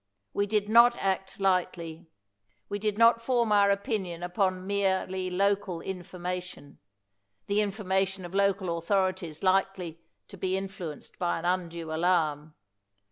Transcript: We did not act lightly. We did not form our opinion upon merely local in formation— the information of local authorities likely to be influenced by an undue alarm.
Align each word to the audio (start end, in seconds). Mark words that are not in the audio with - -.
We 0.33 0.47
did 0.47 0.67
not 0.67 0.95
act 0.95 1.39
lightly. 1.39 2.07
We 2.69 2.79
did 2.79 2.97
not 2.97 3.21
form 3.21 3.51
our 3.51 3.69
opinion 3.69 4.23
upon 4.23 4.65
merely 4.65 5.29
local 5.29 5.79
in 5.79 6.01
formation— 6.01 6.79
the 7.45 7.61
information 7.61 8.25
of 8.25 8.33
local 8.33 8.75
authorities 8.79 9.43
likely 9.43 10.01
to 10.29 10.37
be 10.37 10.57
influenced 10.57 11.19
by 11.19 11.37
an 11.37 11.45
undue 11.45 11.93
alarm. 11.93 12.55